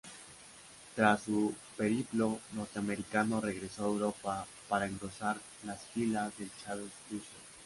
Tras 0.95 1.21
su 1.21 1.53
periplo 1.77 2.39
norteamericano 2.53 3.39
regresó 3.39 3.83
a 3.83 3.87
Europa 3.89 4.47
para 4.67 4.87
engrosar 4.87 5.37
las 5.63 5.79
filas 5.93 6.35
del 6.39 6.49
Chaves 6.65 6.89
luso. 7.11 7.29